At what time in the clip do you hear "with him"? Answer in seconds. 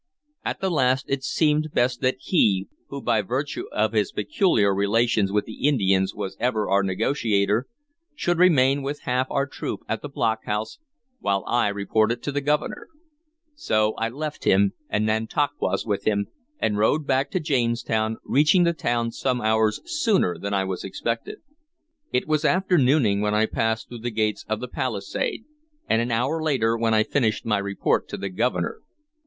15.85-16.25